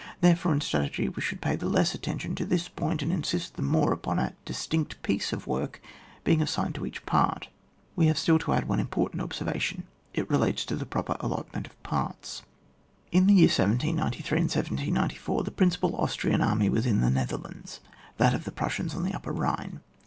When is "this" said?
2.43-2.67